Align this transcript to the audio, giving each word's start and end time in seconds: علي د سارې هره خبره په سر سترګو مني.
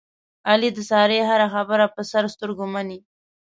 علي 0.49 0.69
د 0.75 0.79
سارې 0.91 1.19
هره 1.29 1.47
خبره 1.53 1.85
په 1.95 2.01
سر 2.11 2.23
سترګو 2.33 2.65
مني. 2.73 2.99